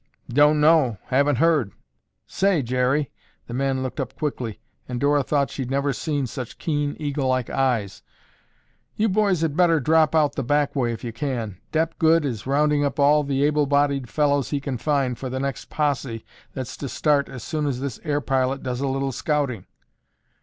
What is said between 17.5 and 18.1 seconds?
as this